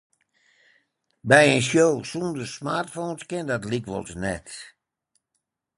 [1.29, 4.47] By in show sûnder smartphones kin dat lykwols net.